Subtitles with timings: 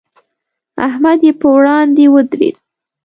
[0.87, 2.55] احمد یې پر وړاندې ودرېد.